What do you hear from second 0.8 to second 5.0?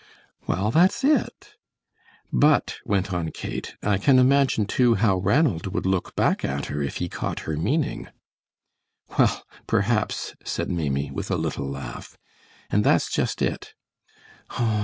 it" "But," went on Kate, "I can imagine, too,